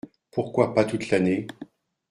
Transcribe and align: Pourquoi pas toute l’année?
Pourquoi 0.31 0.73
pas 0.73 0.83
toute 0.83 1.11
l’année? 1.11 1.45